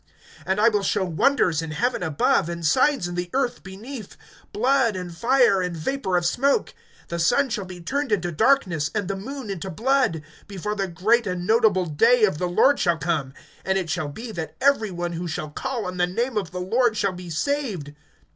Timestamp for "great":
10.87-11.27